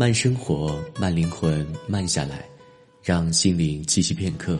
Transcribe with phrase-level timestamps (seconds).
[0.00, 2.42] 慢生活，慢灵魂，慢下来，
[3.02, 4.58] 让心灵栖息片刻。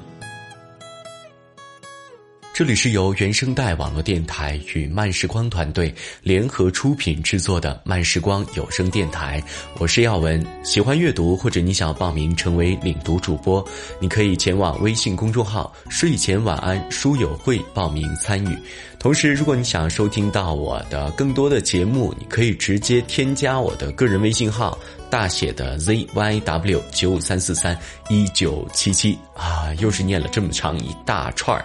[2.61, 9.43] 这里是由原声带网络电台与慢时光团队联合出品制作的慢时光有声电台，
[9.79, 10.45] 我是耀文。
[10.63, 13.67] 喜欢阅读或者你想要报名成为领读主播，
[13.99, 18.59] 你可以前往微信公众号“睡前晚安书友会”报名参与。
[18.99, 27.75] 同时，如果你想收听到我的更多的节目，你可以直接添加我的个人微信号，大写的 ZYW 九五三四三
[28.11, 31.65] 一九七七啊，又是念了这么长一大串儿。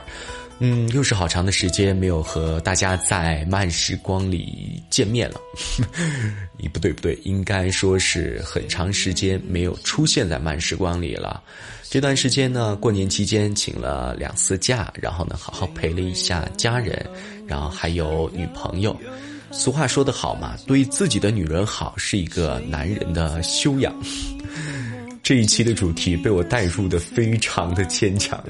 [0.60, 5.42] 嗯，又是好长的时间没有和大家在慢时光里见面了。
[6.58, 11.44] 你不对不对，应该说是很长时间没有出现在慢时光里了。
[11.90, 17.06] 这段时间呢，过年期间请了两次假，然后呢，好好陪了一下家人，
[17.46, 18.98] 然后还有女朋友。
[19.52, 23.94] 俗话说得好嘛，对自己的女人好是一个男人的修养。
[25.22, 28.42] 这一期的主题被我带入的非常的牵强。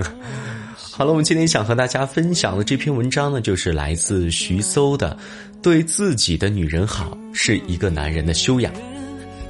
[0.97, 5.11] 好了，我们今天想和大家分享的这篇文章呢，就是来自徐搜的
[5.61, 8.71] 《对自己的女人好是一个男人的修养》。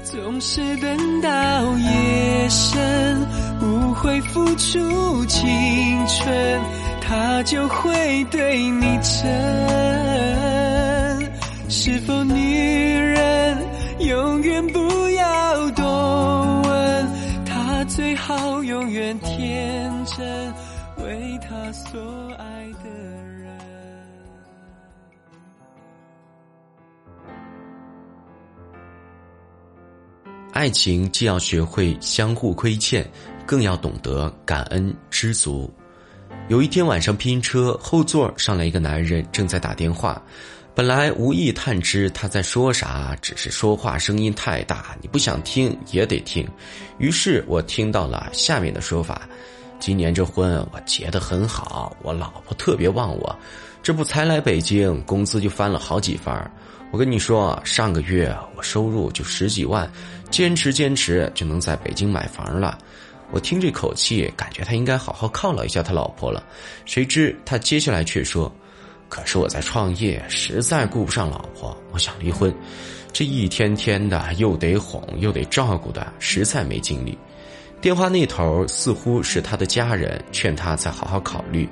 [0.04, 1.30] 总是等到
[1.78, 3.28] 夜深，
[3.60, 5.48] 不会付出青
[6.08, 6.62] 春，
[7.00, 9.32] 他就会对你真。
[11.70, 13.56] 是否女人
[14.00, 14.80] 永远不
[15.12, 17.08] 要多问，
[17.46, 20.26] 他最好永远天真。
[21.76, 22.02] 所
[22.38, 23.60] 爱的人。
[30.54, 33.06] 爱情既要学会相互亏欠，
[33.46, 35.70] 更要懂得感恩知足。
[36.48, 40.24] 有一天晚上拼车，后座上来一个男人，正在打电话。
[40.74, 46.48] 本来无意探知他在说啥，只是说话声音太大，你不想听也得听。
[47.00, 49.28] 于是我听到了下面的说法。
[49.80, 53.36] 今年这婚我结得很好，我老婆特别旺我，
[53.84, 56.52] 这不才来北京，工资就翻了好几番。
[56.92, 59.92] 我跟你说，上个月我收入就十几万，
[60.32, 62.78] 坚持坚持就能在北京买房了。
[63.32, 66.44] 我听这口气，感觉他应该好好犒劳一下他老婆了。
[66.86, 68.52] 谁知他接下来却说
[69.10, 72.54] ：“可是我在创业，实在顾不上老婆，我想离婚。
[73.12, 77.18] 这一天天的又得哄又得照顾的，实在没精力。”
[77.86, 81.70] 电话那头似乎是他的家人劝他再好好考虑，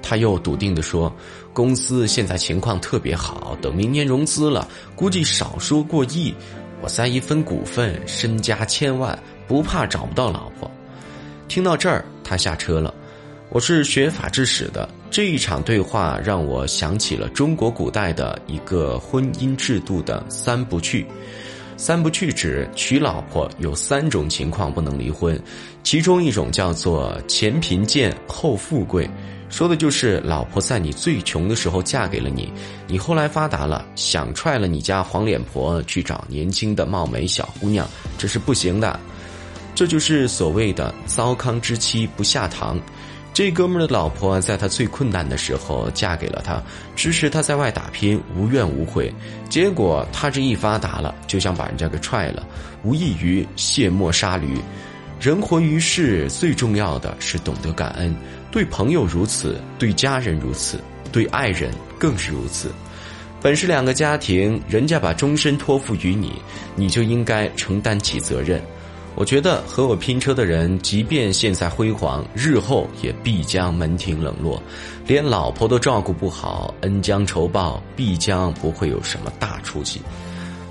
[0.00, 1.14] 他又笃定地说
[1.52, 4.66] ：“公司现在情况特别好，等明年融资了，
[4.96, 6.34] 估计少说过亿。
[6.80, 10.70] 我再一分股份，身家千万，不怕找不到老婆。”
[11.46, 12.94] 听到这儿，他下车了。
[13.50, 21.06] 我是学法制史的，这一场对话让我想起了中国古代的一个婚姻制度的三不去。
[21.80, 25.42] 三不去指娶老婆有三种情况不能离婚，
[25.82, 29.08] 其中一种叫做前贫贱后富贵，
[29.48, 32.52] 说的就是老婆在你最穷的时候嫁给了你，
[32.86, 37.88] 你后来发达了，想踹了你家黄脸婆去找年轻的貌美小姑娘，
[38.18, 39.00] 这是不行的，
[39.74, 42.78] 这就是所谓的糟糠之妻不下堂。
[43.32, 46.62] 这哥们儿的老婆在他最困难的时候嫁给了他，
[46.96, 49.12] 支持他在外打拼，无怨无悔。
[49.48, 52.46] 结果他这一发达了，就想把人家给踹了，
[52.82, 54.58] 无异于卸磨杀驴。
[55.20, 58.14] 人活于世，最重要的是懂得感恩，
[58.50, 60.80] 对朋友如此，对家人如此，
[61.12, 62.70] 对爱人更是如此。
[63.40, 66.32] 本是两个家庭，人家把终身托付于你，
[66.74, 68.62] 你就应该承担起责任。
[69.16, 74.62] 我觉得和我拼车的人，即便现在辉煌，日后也必将门庭冷落，
[75.06, 80.00] 连老婆都照顾不好，恩将仇报，必将不会有什么大出息。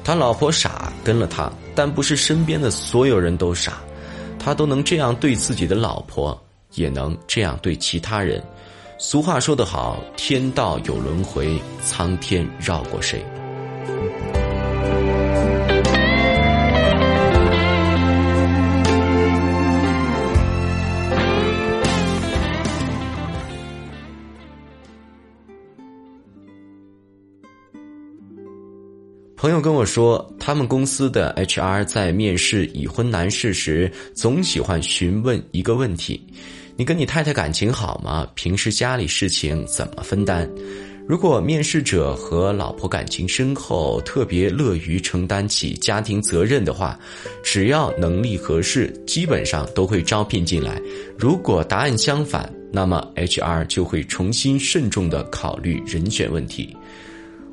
[0.03, 3.81] 他老婆傻，跟了他，但不是身边的所有人都傻，
[4.39, 6.35] 他都能这样对自己的老婆，
[6.73, 8.41] 也能这样对其他人。
[8.97, 13.23] 俗话说得好，天道有轮回，苍天绕过谁？
[29.41, 36.21] 朋友跟我说，他们公司的 HR 在面试已婚男士时，总喜欢询问一个问题
[36.75, 38.27] ：“你跟你太太感情好吗？
[38.35, 40.45] 平时家里事情怎么分担？”
[41.07, 46.99] 如果面试者和老婆感情深厚，特别乐于承担起家庭责任的话，
[47.41, 50.81] 只要能力合适，基本上都会招聘进来。
[51.17, 56.75] 如果答案相反，那么 HR 就会重新慎重地考虑人选问题。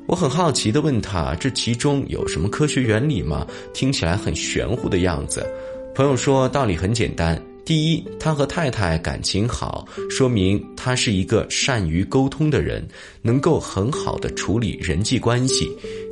[0.07, 3.45] 我很好奇地问他：“这其中有什么科学原理吗？
[3.73, 5.45] 听起来很玄乎的样子。”
[5.93, 12.87] 朋友说道理很简单：第一，他和太太感情好，说明他是一个善于沟通的人，
[13.21, 15.65] 能够很好的处理人际关系；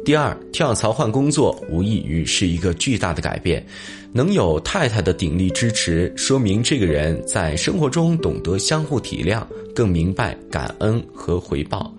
[0.03, 3.65] 第二，跳槽换工作无异于是一个巨大的改变，
[4.11, 9.41] 能有太太的鼎力支持，说明这个人在生活中懂得相互体谅，
[9.73, 11.95] 更明白感恩和回报。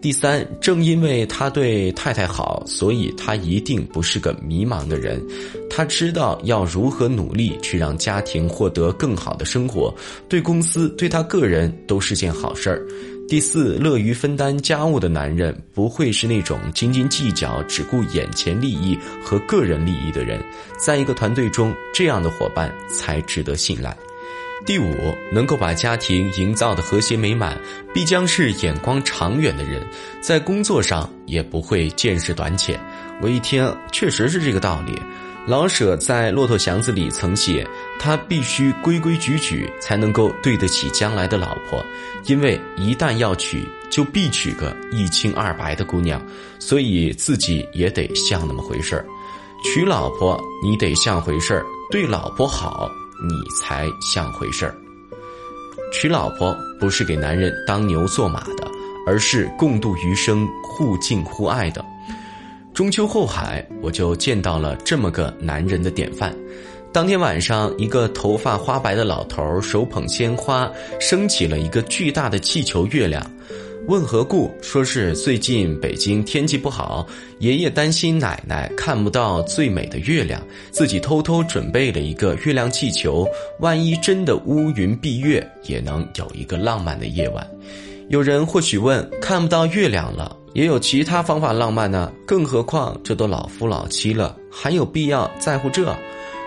[0.00, 5.20] 第三，正因为他对太太好，所以他一定不是个迷茫的人。
[5.68, 9.92] 他知道要如何努力去让家庭获得更好的生活，
[10.28, 12.86] 对公司、对他个人都是件好事儿。
[13.28, 20.40] 第四，乐于分担家务的男人不会是那种斤斤计较、只顾眼前利益和个人利益的人。
[20.78, 23.94] 在一个团队中，这样的伙伴才值得信赖。
[24.66, 27.58] 第五，能够把家庭营造的和谐美满，
[27.94, 29.86] 必将是眼光长远的人，
[30.20, 32.78] 在工作上也不会见识短浅。
[33.22, 35.00] 我一听，确实是这个道理。
[35.46, 37.66] 老舍在《骆驼祥子》里曾写，
[37.98, 41.82] 他必须规规矩矩，才能够对得起将来的老婆，
[42.26, 46.20] 因为一旦要娶，就必娶个一清二白的姑娘，
[46.58, 49.06] 所以自己也得像那么回事儿。
[49.64, 52.90] 娶老婆，你得像回事儿，对老婆好。
[53.22, 54.74] 你才像回事儿。
[55.92, 58.70] 娶老婆不是给男人当牛做马的，
[59.06, 61.84] 而是共度余生、互敬互爱的。
[62.74, 66.36] 中秋后海，我就见到了这么个男人的典范。
[66.92, 73.24] 当天晚上，一个头发花白的老头手捧鲜花，升起了一个巨大的气球月亮。
[73.88, 74.54] 问何故？
[74.60, 77.06] 说是最近北京天气不好，
[77.38, 83.26] 爷爷担心奶奶看不到最美的月亮，自己偷偷准备了一个月亮气球，
[83.60, 87.48] 万一真的乌云蔽月，也能有一个浪漫的夜晚。
[88.10, 92.12] 有人或许问：看不到月亮了，也有其他方法浪漫呢？
[92.26, 95.96] 更何况这都老夫老妻了，还有必要在乎这？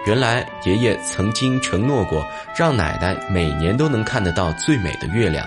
[0.06, 2.24] 原来爷爷曾经承诺过，
[2.56, 5.44] 让奶奶每年都能看得到最美的月亮。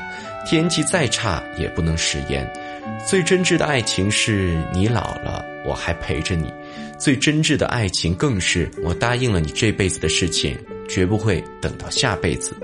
[0.46, 2.50] 天气再差也不能食言。
[3.06, 6.52] 最真挚的爱情是你老了我还陪着你，
[6.98, 10.56] 最真挚的爱情更是我答应了你这辈子的事情，
[10.88, 12.54] 绝不会等到下辈子。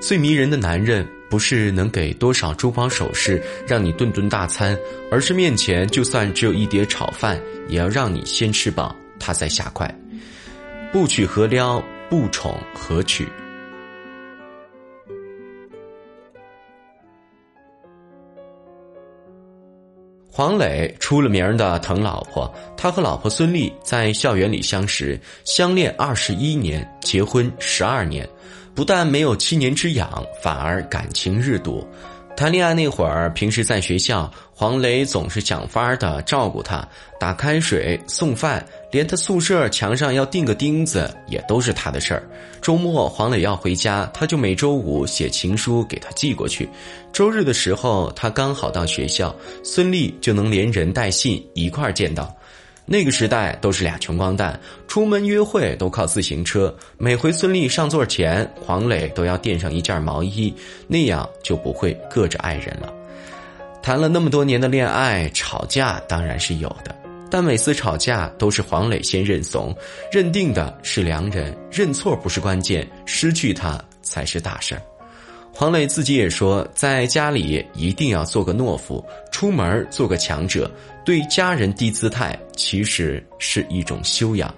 [0.00, 4.78] 最迷人的男人不是能给多少珠宝首饰让你顿顿大餐，
[5.10, 9.92] 而是面前就算只有一碟炒饭，也要让你先吃饱，他再下筷。
[10.92, 13.26] 不娶何撩，不宠何娶。
[20.38, 28.24] 黄磊出了名的疼老婆，他和老婆孙俪在校园里相识，相恋二十一年，结婚十二年，
[28.72, 31.84] 不但没有七年之痒，反而感情日笃。
[32.38, 36.86] 谈恋爱那会儿，平时在学校，黄磊总是想法儿的照顾她，
[37.18, 42.22] 打开水、送饭，连他宿舍墙上要钉个钉子也都是他的事儿。
[42.62, 46.68] 周末黄磊要回家，他就每周五写情书给他寄过去。
[47.12, 49.34] 周日的时候，他刚好到学校，
[49.64, 52.32] 孙俪就能连人带信一块儿见到。
[52.90, 56.74] 那个时代都是俩穷光蛋，出门约会都靠自行车。
[56.96, 60.54] 每回孙俪上座前，黄磊都要垫上一件毛衣，
[60.86, 62.90] 那样就不会硌着爱人了。
[63.82, 66.96] 谈了那么多年的恋爱，吵架当然是有的，
[67.30, 69.76] 但每次吵架都是黄磊先认怂，
[70.10, 74.80] 认定的是良人，认错不是关键，失去他才是大事儿。
[75.58, 80.70] 黄磊自己也说，在家里一定要做个懦夫，出门做个强者，
[81.04, 84.54] 对家人低姿态其实是一种修养。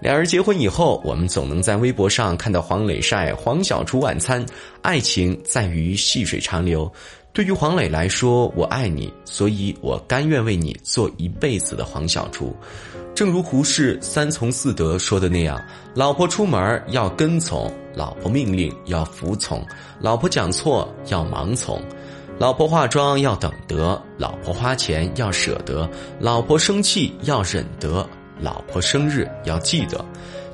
[0.00, 4.42] 两人结婚以后，我们总能在微博上看到黄磊晒黄小厨晚餐。
[4.80, 6.90] 爱情在于细水长流。
[7.34, 12.56] 对于黄磊来说，我爱你，所以我甘愿为你做一辈子的黄小厨。
[13.14, 15.60] 正如胡适“三从四德”说的那样，
[15.94, 19.64] 老婆出门要跟从，老婆命令要服从，
[20.00, 21.80] 老婆讲错要盲从，
[22.38, 25.88] 老婆化妆要等得，老婆花钱要舍得，
[26.18, 28.08] 老婆生气要忍得，
[28.40, 30.02] 老婆生日要记得。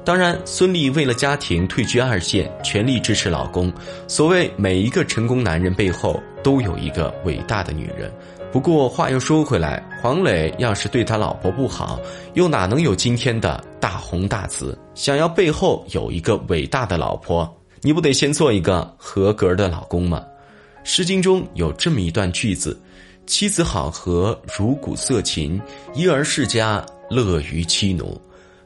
[0.05, 3.73] 当然，孙俪为了家庭退居二线，全力支持老公。
[4.09, 8.11] 所谓每一个成功男人背后都有一个伟大的女人。
[8.51, 12.01] 不过话又说回来，黄磊要是对他老婆不好，
[12.33, 14.77] 又哪能有今天的大红大紫？
[14.95, 17.47] 想要背后有一个伟大的老婆，
[17.83, 20.25] 你不得先做一个合格的老公吗？
[20.83, 22.81] 《诗经》中有这么一段句子
[23.27, 25.61] ：“妻子好合，如鼓瑟琴；
[25.95, 28.19] 一儿世家，乐于妻奴。”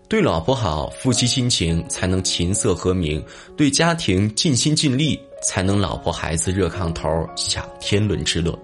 [0.09, 3.21] 对老婆好，夫妻心情才能琴瑟和鸣；
[3.57, 8.57] 对家庭尽心尽力，才能老婆孩子热炕头，享天伦之乐。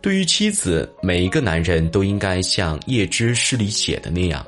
[0.00, 4.46] 对于妻子，每一个男人都应该像叶芝诗里写的那样：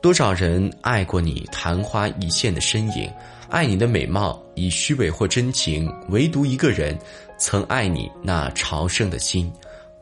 [0.00, 3.10] 多少人爱过你昙花一现的身影，
[3.50, 6.98] 爱你的美貌以虚伪或真情，唯独一个人
[7.38, 9.52] 曾爱你那朝圣的心，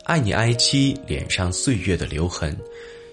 [0.04, 2.56] 爱你哀戚脸上岁月的留痕。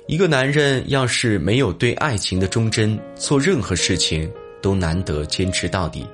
[0.07, 6.05] 一个男人要是没有对爱情的忠贞，做任何事情都难得坚持到底。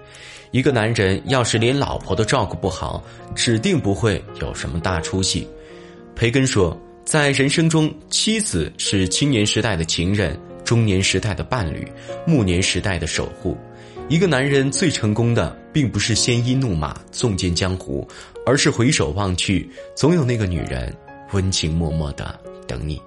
[0.51, 3.03] 一个男人要是连老婆都照顾不好，
[3.35, 5.45] 指定不会有什么大出息。
[6.17, 11.87] 培根说，在人生中，妻子是青年时代的情人，中年时代的伴侣，
[12.25, 13.55] 暮年时代的守护。
[14.09, 18.07] 一个男人最成功的，并不是鲜衣怒马、纵剑江湖，
[18.47, 20.91] 而是回首望去，总有那个女人
[21.33, 22.35] 温情脉脉的
[22.67, 22.99] 等你。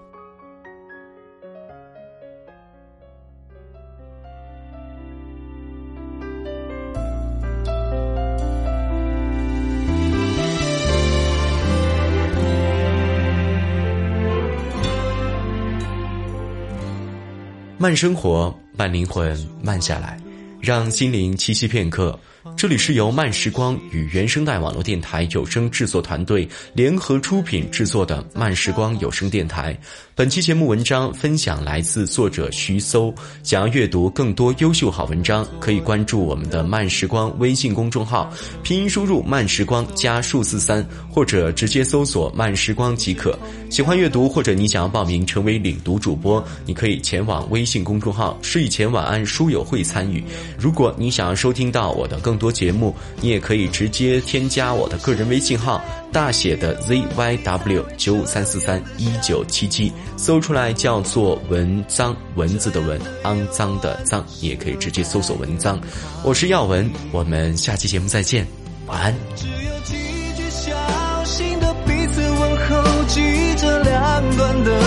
[17.81, 20.21] 慢生活，慢灵魂，慢下来，
[20.61, 22.21] 让心灵栖息片刻。
[22.61, 29.75] 这里是由慢时光与原声带网络电台有声制作团队联合出品制作的慢时光有声电台。
[30.15, 33.15] 本期节目文章分享来自作者徐搜。
[33.43, 38.31] 想要阅读更多优秀好文章，可以关注我们的慢时光微信公众号，
[38.63, 43.39] 拼音输入慢时光加数字三，或者直接搜索慢时光即可。
[43.71, 50.23] 喜欢阅读或者你想要报名成为领读主播，你可以前往微信公众号“睡前晚安书友会”参与。
[50.59, 55.81] 如果你想要收听到我的更多节目，你也可以直接添加我的个人微信号，
[56.13, 65.81] 大写的 ZYW 九五三四三一九七七，搜出来叫做文脏文字的文，肮脏的脏，你也可以直接搜索文脏。
[66.25, 68.47] 我是耀文，我们下期节目再见，
[68.87, 69.15] 晚安。
[69.37, 69.95] 只有几
[70.37, 73.21] 句小心的彼此问候，记
[73.57, 74.81] 着两端的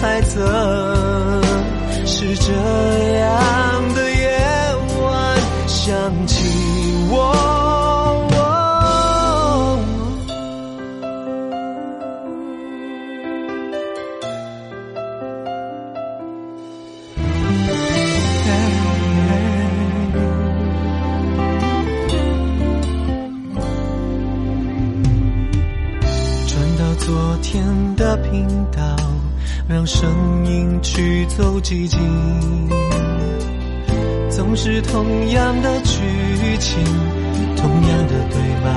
[0.00, 1.42] 猜测，
[2.04, 2.52] 是这
[3.18, 3.75] 样
[31.36, 31.98] 都寂静。
[34.30, 35.94] 总是同样的剧
[36.58, 36.82] 情，
[37.56, 38.68] 同样的对白，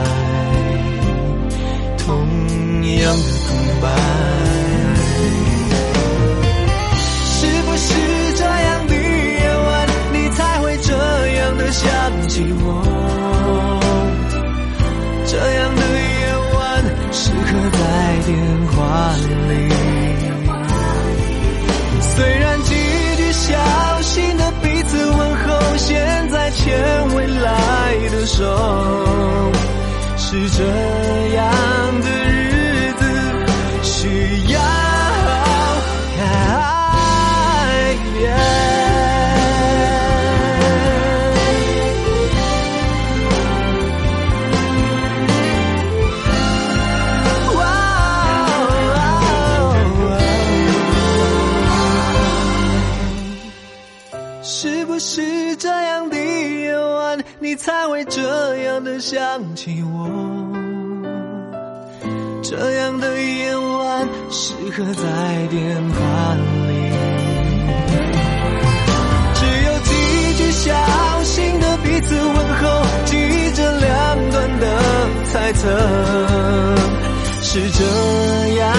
[28.39, 28.45] 手，
[30.15, 30.63] 是这
[31.35, 32.18] 样的
[57.41, 60.09] 你才会这样的想起我？
[62.43, 66.39] 这样的夜晚，适合在电话里。
[69.35, 69.89] 只有几
[70.35, 73.15] 句小心的彼此问候，记
[73.53, 74.65] 着两端的
[75.31, 75.63] 猜测，
[77.41, 77.85] 是这
[78.55, 78.69] 样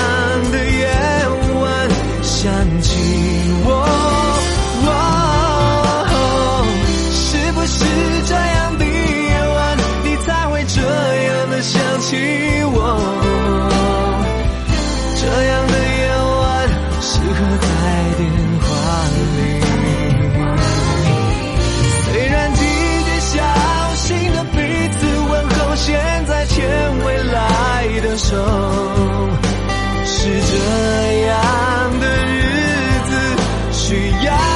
[34.00, 34.49] 需要。